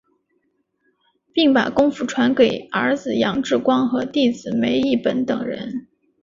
[1.31, 5.87] 并把功夫传给儿子杨志光和弟子梅益本等人。